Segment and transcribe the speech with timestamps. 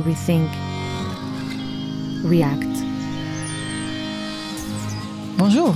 [0.00, 0.48] rethink,
[2.24, 2.66] react.
[5.36, 5.74] Bonjour.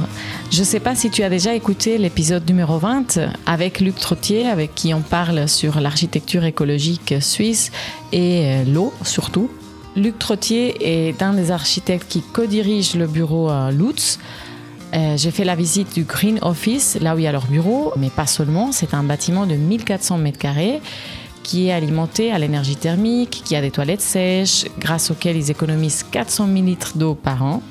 [0.51, 4.47] Je ne sais pas si tu as déjà écouté l'épisode numéro 20 avec Luc Trottier,
[4.47, 7.73] avec qui on parle sur l'architecture écologique suisse
[8.13, 9.51] et euh, l'eau surtout.
[9.97, 14.19] Luc Trottier est un des architectes qui co-dirige le bureau Lutz.
[14.95, 17.93] Euh, j'ai fait la visite du Green Office, là où il y a leur bureau,
[17.97, 18.71] mais pas seulement.
[18.71, 20.81] C'est un bâtiment de 1400 mètres carrés
[21.45, 26.05] qui est alimenté à l'énergie thermique, qui a des toilettes sèches, grâce auxquelles ils économisent
[26.11, 27.63] 400 000 litres d'eau par an.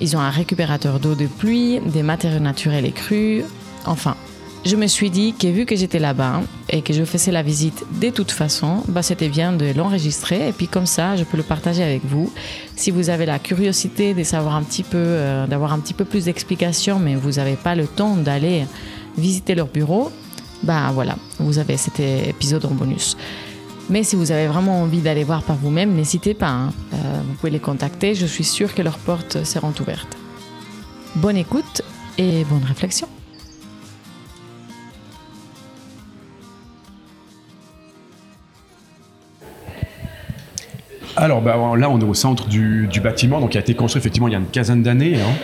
[0.00, 3.42] Ils ont un récupérateur d'eau de pluie, des matériaux naturels et crus.
[3.86, 4.16] Enfin,
[4.64, 7.82] je me suis dit que vu que j'étais là-bas et que je faisais la visite
[7.98, 11.42] de toute façon, bah c'était bien de l'enregistrer et puis comme ça, je peux le
[11.42, 12.30] partager avec vous.
[12.76, 16.04] Si vous avez la curiosité de savoir un petit peu, euh, d'avoir un petit peu
[16.04, 18.66] plus d'explications, mais vous n'avez pas le temps d'aller
[19.16, 20.12] visiter leur bureau,
[20.62, 23.16] bah voilà, vous avez cet épisode en bonus.
[23.90, 26.50] Mais si vous avez vraiment envie d'aller voir par vous-même, n'hésitez pas.
[26.50, 26.72] Hein.
[26.94, 26.96] Euh,
[27.26, 28.14] vous pouvez les contacter.
[28.14, 30.16] Je suis sûre que leurs portes seront ouvertes.
[31.16, 31.82] Bonne écoute
[32.16, 33.08] et bonne réflexion.
[41.16, 44.28] Alors bah, là, on est au centre du, bâtiment, donc qui a été construit effectivement
[44.28, 45.20] il y a une quinzaine d'années.
[45.20, 45.34] Hein.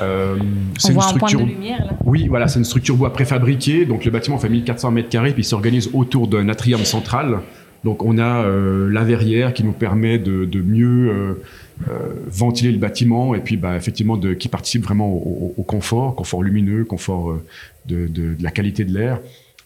[0.00, 0.36] Euh,
[0.78, 1.40] c'est une structure.
[1.40, 1.92] lumière, là.
[2.04, 3.84] Oui, voilà, c'est une structure bois préfabriquée.
[3.84, 7.40] Donc le bâtiment fait 1400 mètres carrés, puis il s'organise autour d'un atrium central
[7.84, 11.42] donc on a euh, la verrière qui nous permet de, mieux euh,
[11.88, 16.42] euh, ventiler le bâtiment et puis bah, effectivement de, qui participe vraiment au, confort, confort
[16.42, 17.38] lumineux, confort
[17.86, 19.20] de, la qualité de l'air.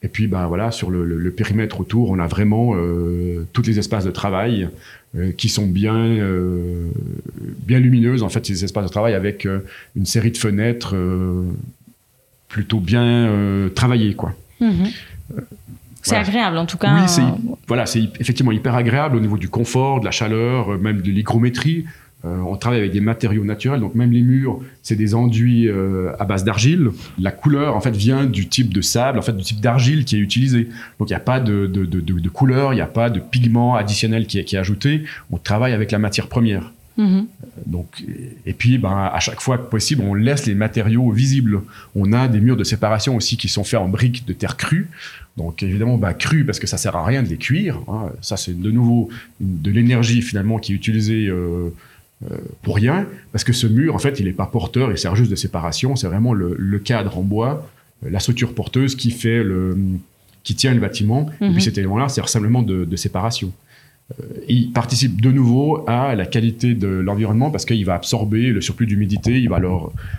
[0.05, 2.75] Et puis bah, voilà, sur le, périmètre autour, on a vraiment
[3.53, 4.69] tous les espaces de travail
[5.37, 6.19] qui sont bien,
[7.67, 9.49] bien lumineuses, en fait, ces espaces de travail avec
[9.97, 10.95] une série de fenêtres
[12.49, 14.15] plutôt bien travaillées.
[14.15, 14.35] Quoi.
[14.61, 14.93] Mm-hmm.
[16.05, 16.95] C'est agréable en tout cas.
[16.95, 17.23] Oui, c'est
[17.67, 21.11] voilà, c'est effectivement hyper agréable au niveau du confort, de la chaleur, euh, même de
[21.11, 21.87] l'hygrométrie.
[22.25, 26.13] Euh, on travaille avec des matériaux naturels, donc même les murs, c'est des enduits euh,
[26.19, 26.91] à base d'argile.
[27.19, 30.17] La couleur, en fait, vient du type de sable, en fait, du type d'argile qui
[30.17, 30.69] est utilisé.
[30.99, 33.21] Donc, il n'y a pas de, de, de, de couleur, il n'y a pas de
[33.21, 35.05] pigment additionnel qui est, qui est ajouté.
[35.31, 36.73] On travaille avec la matière première.
[36.99, 37.27] Mm-hmm.
[37.67, 38.05] Donc,
[38.47, 41.61] et puis, ben, à chaque fois que possible, on laisse les matériaux visibles.
[41.95, 44.89] On a des murs de séparation aussi qui sont faits en briques de terre crue.
[45.37, 47.81] Donc, évidemment, ben, cru parce que ça sert à rien de les cuire.
[47.89, 48.13] Hein.
[48.21, 49.09] Ça, c'est de nouveau
[49.41, 51.71] de l'énergie finalement qui est utilisée euh,
[52.31, 55.17] euh, pour rien, parce que ce mur, en fait, il n'est pas porteur, il sert
[55.17, 55.97] juste de séparation.
[55.97, 57.69] C'est vraiment le, cadre en bois,
[58.03, 59.77] la structure porteuse qui fait le,
[60.43, 61.31] qui tient le bâtiment.
[61.41, 61.61] Et puis mm-hmm.
[61.61, 63.53] cet élément-là sert simplement de séparation.
[64.13, 68.61] Euh, il participe de nouveau à la qualité de l'environnement parce qu'il va absorber le
[68.61, 69.71] surplus d'humidité, il va le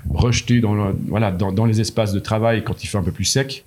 [0.09, 3.63] rejeter dans, voilà, dans, les espaces de travail quand il fait un peu plus sec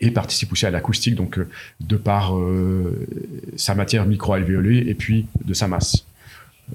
[0.00, 1.48] et participe aussi à l'acoustique, donc euh,
[1.80, 3.06] de par euh,
[3.56, 6.06] sa matière micro-alvéolée et puis de sa masse.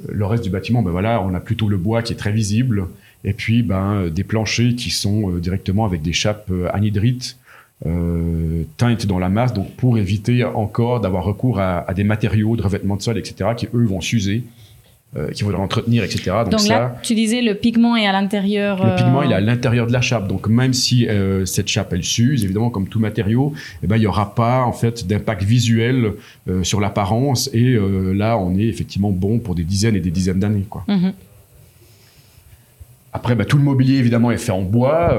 [0.08, 2.88] Le reste du bâtiment, ben voilà, on a plutôt le bois qui est très visible
[3.24, 7.38] et puis ben, des planchers qui sont directement avec des chapes anhydrites
[7.86, 12.62] euh, teinte dans la masse, donc pour éviter encore d'avoir recours à, des matériaux de
[12.62, 14.44] revêtement de sol, etc., qui eux vont s'user.
[15.16, 16.32] Euh, qu'il faudra entretenir, etc.
[16.50, 18.84] Donc, là, tu disais le pigment est à l'intérieur.
[18.84, 20.28] Le pigment, il est à euh, l'intérieur de la chape.
[20.28, 23.54] Donc même si euh, cette chape elle s'use, évidemment comme tout matériau,
[23.84, 26.14] eh ben il y aura pas en fait d'impact visuel
[26.64, 27.48] sur l'apparence.
[27.54, 27.78] Et
[28.16, 30.84] là, on est effectivement bon pour des dizaines et des dizaines d'années, quoi.
[30.88, 31.14] Mhm.
[33.16, 35.16] Après, bah, tout le mobilier évidemment est fait en bois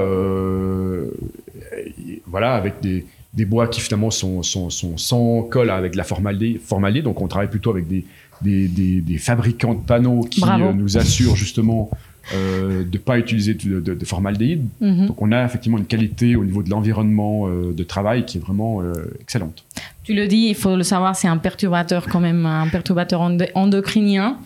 [2.27, 6.03] voilà, avec des, des, bois qui finalement sont, sont, sont, sans colle avec de la
[6.03, 7.03] formaldéhyde.
[7.03, 8.03] Donc on travaille plutôt avec des,
[8.41, 11.89] des, des fabricants de panneaux qui euh, nous assurent justement
[12.33, 14.65] euh, de ne pas utiliser de, de, formaldéhyde.
[14.81, 15.07] Mhm.
[15.07, 18.41] Donc on a effectivement une qualité au niveau de l'environnement euh, de travail qui est
[18.41, 18.81] vraiment
[19.19, 19.63] excellente.
[20.03, 23.21] Tu le dis, il faut le savoir, c'est un perturbateur quand même, un perturbateur
[23.55, 24.37] endocrinien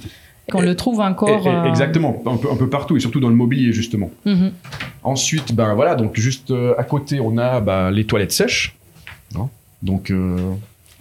[0.51, 1.47] qu'on le trouve encore.
[1.47, 4.11] Euh, exactement, un peu, un peu, partout et surtout dans le mobilier justement.
[4.25, 4.51] Mhm.
[5.03, 8.75] Ensuite, ben voilà, donc juste à côté, on a ben, les toilettes sèches.
[9.35, 9.47] Hein.
[9.83, 10.11] donc.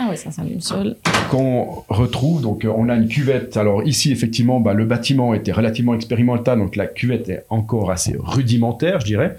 [0.01, 0.97] Euh, ah oui, ça, c'est une seule.
[1.31, 3.57] Qu'on retrouve, donc on a une cuvette.
[3.57, 8.17] Alors ici, effectivement, ben, le bâtiment était relativement expérimental, donc la cuvette est encore assez
[8.19, 9.37] rudimentaire, je dirais.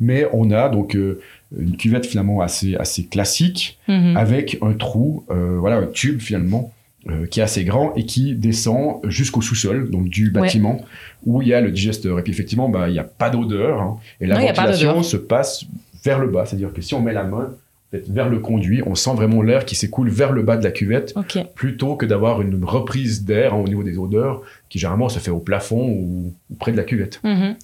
[0.00, 4.16] Mais on a donc une cuvette finalement assez, assez classique, mhm.
[4.16, 6.72] avec un trou, voilà, un tube finalement,
[7.08, 10.84] euh, qui est assez grand et qui descend jusqu'au sous-sol, donc du bâtiment,
[11.24, 12.18] où il y a le digesteur.
[12.18, 13.98] Et puis effectivement, bah, il n'y a pas d'odeur, hein.
[14.20, 15.64] et la ventilation se passe
[16.04, 16.44] vers le bas.
[16.44, 17.54] C'est-à-dire que si on met la main,
[17.92, 18.82] vers le conduit.
[18.86, 21.14] On sent vraiment l'air qui s'écoule vers le bas de la cuvette,
[21.54, 25.32] plutôt que d'avoir une reprise d'air hein, au niveau des odeurs qui généralement se fait
[25.32, 27.20] au plafond ou, près de la cuvette.
[27.24, 27.56] Mhm.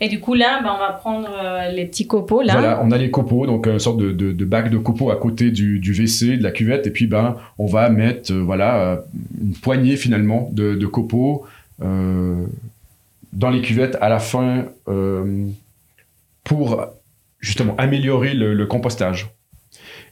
[0.00, 2.54] Et du coup là, ben, on va prendre euh, les petits copeaux là.
[2.54, 5.50] Voilà, on a les copeaux, donc une sorte de, de, bac de copeaux à côté
[5.50, 8.96] du, du, WC, de la cuvette, et puis ben on va mettre euh, voilà euh,
[9.40, 11.46] une poignée finalement de, de copeaux
[11.80, 14.66] dans les cuvettes à la fin
[16.44, 16.86] pour
[17.40, 19.33] justement améliorer le compostage.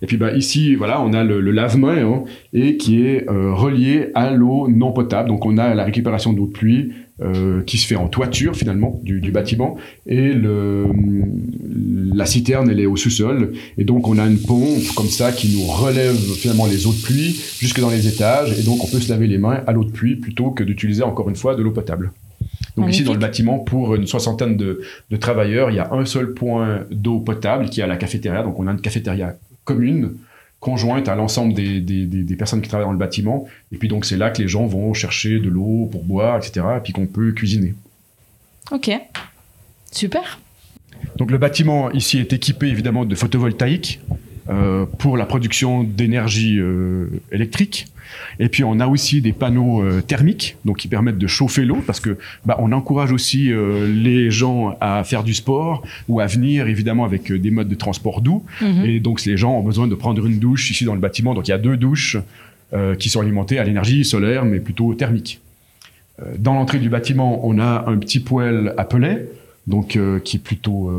[0.03, 4.09] Et puis bah, ici, voilà, on a le, lave-main hein, et qui est euh, relié
[4.15, 5.29] à l'eau non potable.
[5.29, 8.99] Donc on a la récupération d'eau de pluie euh, qui se fait en toiture finalement
[9.05, 9.77] du, bâtiment
[10.07, 10.87] et le,
[12.15, 15.55] la citerne elle est au sous-sol et donc on a une pompe comme ça qui
[15.55, 18.99] nous relève finalement les eaux de pluie jusque dans les étages et donc on peut
[18.99, 21.63] se laver les mains à l'eau de pluie plutôt que d'utiliser encore une fois de
[21.63, 22.13] l'eau potable.
[22.77, 26.07] Donc ici dans le bâtiment, pour une soixantaine de, de, travailleurs, il y a un
[26.07, 28.43] seul point d'eau potable qui est à la cafétéria.
[28.43, 30.17] Donc on a une cafétéria commune,
[30.61, 33.47] conjointe à l'ensemble des, des, personnes qui travaillent dans le bâtiment.
[33.73, 36.67] Et puis donc c'est là que les gens vont chercher de l'eau pour boire, etc.
[36.77, 37.75] Et puis qu'on peut cuisiner.
[38.71, 38.91] Ok,
[39.91, 40.39] super.
[41.17, 44.01] Donc le bâtiment ici est équipé évidemment de photovoltaïque
[44.49, 47.87] euh, pour la production d'énergie euh, électrique.
[48.41, 51.79] Et puis on a aussi des panneaux euh, thermiques, donc qui permettent de chauffer l'eau,
[51.87, 56.67] parce que bah, on encourage aussi les gens à faire du sport ou à venir
[56.67, 58.45] évidemment avec des modes de transport doux.
[58.61, 58.85] Mhm.
[58.85, 61.35] Et donc les gens ont besoin de prendre une douche ici dans le bâtiment.
[61.35, 62.17] Donc il y a deux douches
[62.99, 65.41] qui sont alimentées à l'énergie solaire, mais plutôt thermique.
[66.39, 69.29] dans l'entrée du bâtiment, on a un petit poêle à pellet
[69.67, 70.91] donc qui est plutôt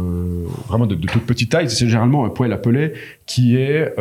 [0.68, 1.69] vraiment de, toute petite taille.
[1.69, 2.57] C'est généralement un poêle à
[3.25, 3.94] qui est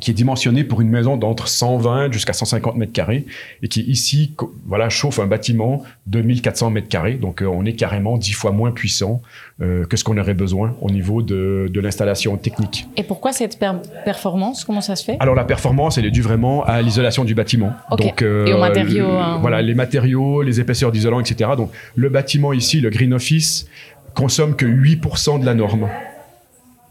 [0.00, 3.24] qui est dimensionné pour une maison d'entre 120 jusqu'à 150 mètres carrés
[3.62, 4.34] et qui ici
[4.66, 8.52] voilà chauffe un bâtiment de 1400 mètres carrés donc euh, on est carrément dix fois
[8.52, 9.22] moins puissant
[9.62, 12.86] euh, que ce qu'on aurait besoin au niveau de, de l'installation technique.
[12.96, 13.58] Et pourquoi cette
[14.04, 14.64] performance?
[14.64, 15.16] Comment ça se fait?
[15.20, 17.72] Alors la performance elle est due vraiment à l'isolation du bâtiment.
[17.96, 19.08] Donc, euh, et aux matériaux.
[19.08, 19.38] Hein.
[19.40, 21.50] Voilà les matériaux, les épaisseurs d'isolant etc.
[21.56, 23.66] Donc le bâtiment ici, le Green Office
[24.14, 25.88] consomme que 8% de la norme.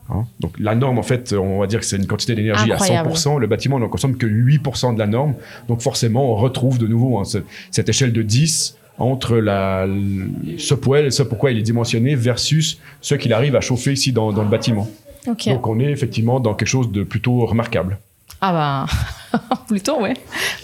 [0.09, 0.25] Hein.
[0.39, 3.39] Donc la norme, en fait, on va dire que c'est une quantité d'énergie à 100%.
[3.39, 5.35] Le bâtiment n'en consomme que 8% de la norme.
[5.67, 7.23] Donc forcément, on retrouve de nouveau hein,
[7.71, 9.85] cette échelle de 10 entre la,
[10.57, 14.31] ce poêle, ce pourquoi il est dimensionné, versus ce qu'il arrive à chauffer ici dans,
[14.31, 14.87] le bâtiment.
[15.25, 17.97] Donc on est effectivement dans quelque chose de plutôt remarquable.
[18.41, 18.97] Ah ben,
[19.67, 20.13] plutôt, ouais.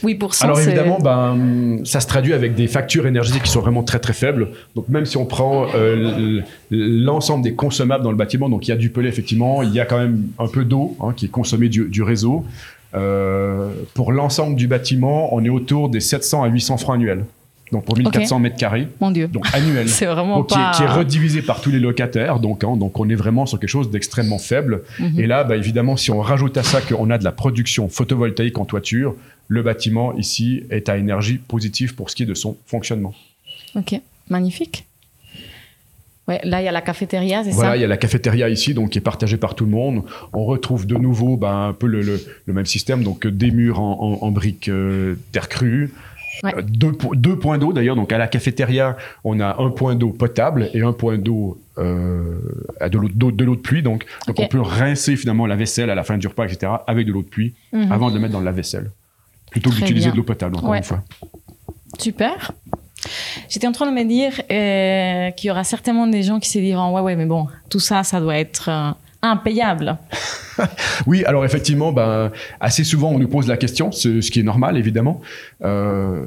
[0.04, 0.44] 8%.
[0.44, 4.14] Alors évidemment, ben, ça se traduit avec des factures énergétiques qui sont vraiment très très
[4.14, 4.50] faibles.
[4.76, 8.74] Donc même si on prend euh, l'ensemble des consommables dans le bâtiment, donc il y
[8.74, 11.30] a du pellet effectivement, il y a quand même un peu d'eau hein, qui est
[11.30, 12.46] consommée du, réseau.
[12.94, 17.26] Euh, pour l'ensemble du bâtiment, on est autour des 700 à 800 francs annuels
[17.72, 18.88] donc pour 1400 mètres carrés.
[19.00, 19.28] Mon Dieu.
[19.28, 19.88] Donc annuel.
[19.90, 20.72] c'est vraiment pas...
[20.76, 22.40] qui, est, redivisé par tous les locataires.
[22.40, 24.84] Donc, hein, donc on est vraiment sur quelque chose d'extrêmement faible.
[25.00, 25.20] Mhm.
[25.20, 28.58] Et là, bah, évidemment, si on rajoute à ça qu'on a de la production photovoltaïque
[28.58, 29.16] en toiture,
[29.48, 33.14] le bâtiment ici est à énergie positive pour ce qui est de son fonctionnement.
[33.76, 34.86] Ok, magnifique.
[36.28, 38.48] Ouais, là, il y a la cafétéria, c'est ça Voilà, il y a la cafétéria
[38.48, 40.04] ici, donc qui est partagée par tout le monde.
[40.34, 44.20] On retrouve de nouveau bah, un peu le, le, même système, donc des murs en,
[44.22, 45.92] en, briques euh, terre crue,
[46.46, 47.96] euh, deux, points d'eau d'ailleurs.
[47.96, 52.40] Donc à la cafétéria, on a un point d'eau potable et un point d'eau euh,
[52.82, 53.82] de l'eau de, pluie.
[53.82, 56.74] Donc, on peut rincer finalement la vaisselle à la fin du repas, etc.
[56.88, 57.92] avec de l'eau de pluie mhm.
[57.92, 58.92] avant de le mettre dans la vaisselle,
[59.50, 60.56] plutôt que d'utiliser de l'eau potable.
[60.58, 61.04] Encore une fois.
[62.00, 62.52] Super.
[63.50, 66.60] J'étais en train de me dire euh, qu'il y aura certainement des gens qui se
[66.60, 69.98] diront ouais ouais mais bon tout ça ça doit être impayable.
[71.08, 74.78] oui, alors effectivement, ben, assez souvent on nous pose la question, ce, qui est normal
[74.78, 75.22] évidemment.
[75.64, 76.26] Euh,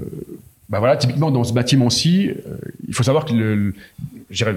[0.68, 2.56] ben voilà, typiquement dans ce bâtiment-ci, euh,
[2.88, 3.74] il faut savoir que le,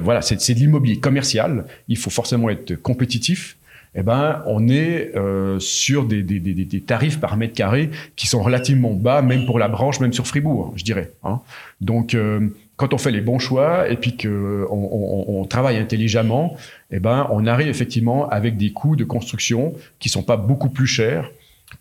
[0.02, 1.66] voilà, c'est de l'immobilier commercial.
[1.88, 3.58] Il faut forcément être compétitif.
[3.96, 8.28] Eh ben, on est euh, sur des, des, des, des, tarifs par mètre carré qui
[8.28, 11.12] sont relativement bas, même pour la branche, même sur Fribourg, je dirais.
[11.24, 11.40] Hein.
[11.82, 15.78] Donc, euh, quand on fait les bons choix et puis que on, on, on travaille
[15.78, 16.56] intelligemment,
[16.92, 20.88] eh ben, on arrive effectivement avec des coûts de construction qui sont pas beaucoup plus
[20.88, 21.30] chers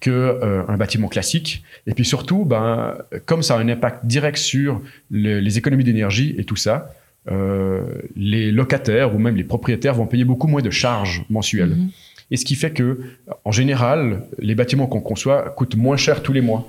[0.01, 1.63] que euh, un bâtiment classique.
[1.87, 6.45] Et puis surtout, ben, comme ça a un impact direct sur les économies d'énergie et
[6.45, 6.91] tout ça,
[7.31, 7.83] euh,
[8.17, 11.77] les locataires ou même les propriétaires vont payer beaucoup moins de charges mensuelles.
[11.77, 11.91] Mm-hmm.
[12.33, 13.01] Et ce qui fait que,
[13.45, 16.67] en général, les bâtiments qu'on conçoit coûtent moins cher tous les mois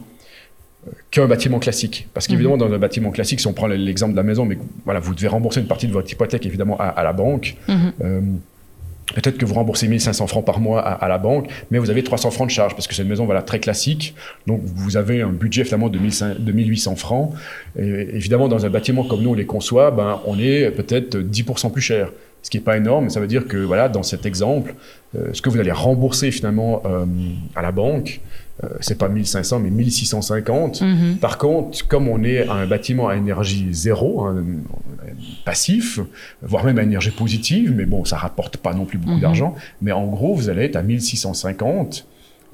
[1.11, 2.07] qu'un bâtiment classique.
[2.13, 2.69] Parce qu'évidemment, mhm.
[2.69, 5.27] dans un bâtiment classique, si on prend l'exemple de la maison, mais voilà, vous devez
[5.27, 7.55] rembourser une partie de votre hypothèque évidemment à, la banque.
[7.67, 7.93] Mhm.
[8.03, 8.21] Euh,
[9.15, 12.31] peut-être que vous remboursez 1500 francs par mois à, la banque, mais vous avez 300
[12.31, 14.15] francs de charge parce que c'est une maison voilà très classique.
[14.47, 17.33] Donc vous avez un budget finalement de, 1800 francs.
[17.77, 21.71] Et évidemment, dans un bâtiment comme nous on les conçoit, ben on est peut-être 10%
[21.71, 22.11] plus cher.
[22.43, 24.75] Ce qui n'est pas énorme, mais ça veut dire que voilà, dans cet exemple,
[25.17, 27.05] euh, ce que vous allez rembourser finalement euh,
[27.55, 28.21] à la banque,
[28.63, 30.81] euh, c'est pas 1500 mais 1650.
[30.81, 31.17] Mhm.
[31.17, 34.43] Par contre, comme on est un bâtiment à énergie zéro, hein,
[35.45, 35.99] passif,
[36.41, 39.21] voire même à énergie positive, mais bon, ça rapporte pas non plus beaucoup Mhm.
[39.21, 42.07] d'argent, mais en gros, vous allez être à 1650.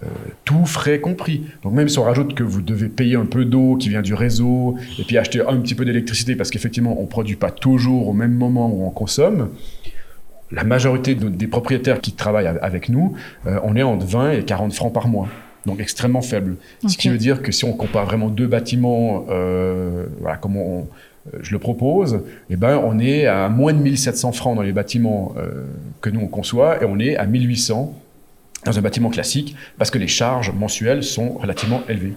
[0.03, 0.07] Euh,
[0.45, 1.43] tout frais compris.
[1.63, 4.13] Donc même si on rajoute que vous devez payer un peu d'eau qui vient du
[4.13, 8.13] réseau et puis acheter un petit peu d'électricité parce qu'effectivement on produit pas toujours au
[8.13, 9.49] même moment où on consomme,
[10.51, 13.13] la majorité de- des propriétaires qui travaillent avec nous,
[13.47, 15.27] euh, on est entre 20 et 40 francs par mois.
[15.65, 16.57] Donc extrêmement faible.
[16.87, 20.87] Ce qui veut dire que si on compare vraiment deux bâtiments, euh, voilà, comme on,
[21.41, 22.19] je le propose,
[22.49, 25.63] eh ben, on est à moins de 1700 francs dans les bâtiments euh,
[26.01, 27.93] que nous on conçoit et on est à 1800
[28.65, 32.13] dans un bâtiment classique parce que les charges mensuelles sont relativement élevées.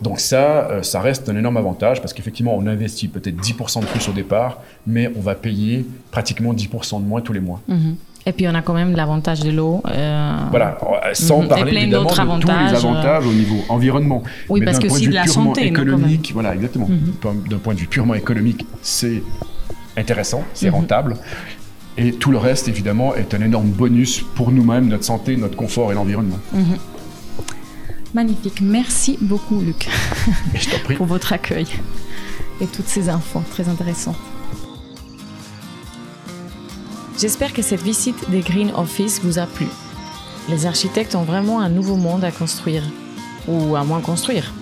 [0.00, 3.84] Donc ça, euh, ça reste un énorme avantage parce qu'effectivement, on investit peut-être 10% de
[3.86, 7.60] plus au départ, mais on va payer pratiquement 10% de moins tous les mois.
[7.68, 7.96] Mhm.
[8.24, 9.82] Et puis on a quand même l'avantage de l'eau.
[9.86, 11.44] euh, Voilà, euh, sans Mhm.
[11.44, 12.88] Et parler évidemment de d'autres tous les avantages, euh.
[12.88, 14.22] avantages au niveau environnement.
[14.48, 16.88] Oui, Mais parce que c'est de la santé, non, économique, voilà, exactement.
[16.88, 17.42] Mhm.
[17.50, 19.22] D'un point de vue purement économique, c'est
[19.98, 20.74] intéressant, c'est Mhm.
[20.74, 21.16] rentable.
[21.98, 25.90] Et tout le reste, évidemment, est un énorme bonus pour nous-mêmes, notre santé, notre confort
[25.90, 26.38] et l'environnement.
[26.52, 26.78] Mhm.
[28.14, 28.60] Magnifique.
[28.62, 29.88] Merci beaucoup, Luc,
[30.54, 30.94] je prie.
[30.94, 31.66] pour votre accueil
[32.60, 34.16] et toutes ces infos très intéressantes.
[37.20, 39.66] J'espère que cette visite des Green Office vous a plu.
[40.48, 42.84] Les architectes ont vraiment un nouveau monde à construire,
[43.48, 44.52] ou à moins construire.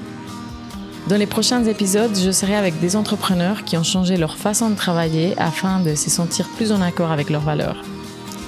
[1.09, 4.75] Dans les prochains épisodes, je serai avec des entrepreneurs qui ont changé leur façon de
[4.75, 7.81] travailler afin de se sentir plus en accord avec leurs valeurs.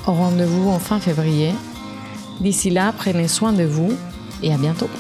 [0.09, 1.53] Au rendez-vous en fin février.
[2.41, 3.93] D'ici là, prenez soin de vous
[4.43, 4.91] et à bientôt.